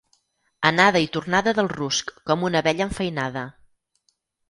Anada 0.69 1.01
i 1.03 1.09
tornada 1.17 1.53
del 1.59 1.71
rusc, 1.75 2.11
com 2.33 2.49
una 2.51 2.65
abella 2.65 2.91
enfeinada. 2.91 3.49